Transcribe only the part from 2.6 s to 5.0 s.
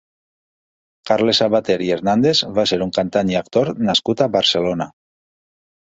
ser un cantant i actor nascut a Barcelona.